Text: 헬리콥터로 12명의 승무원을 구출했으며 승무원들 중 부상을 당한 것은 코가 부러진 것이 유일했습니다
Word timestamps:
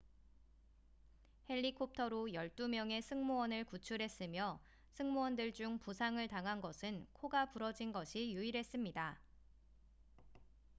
헬리콥터로 1.51 2.29
12명의 2.33 3.03
승무원을 3.03 3.65
구출했으며 3.65 4.59
승무원들 4.93 5.53
중 5.53 5.77
부상을 5.77 6.27
당한 6.27 6.59
것은 6.59 7.05
코가 7.13 7.51
부러진 7.51 7.91
것이 7.91 8.33
유일했습니다 8.33 9.21